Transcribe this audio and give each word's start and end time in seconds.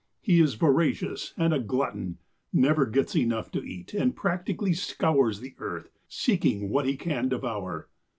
He 0.19 0.41
is 0.41 0.55
voracious, 0.55 1.35
and 1.37 1.53
a 1.53 1.59
glutton, 1.59 2.17
never 2.51 2.87
gets 2.87 3.15
enough 3.15 3.51
to 3.51 3.63
eat, 3.63 3.93
and 3.93 4.15
practically 4.15 4.73
scours 4.73 5.41
the 5.41 5.53
earth, 5.59 5.91
''seeking 6.09 6.69
what 6.69 6.87
he 6.87 6.97
can 6.97 7.29
devour." 7.29 7.87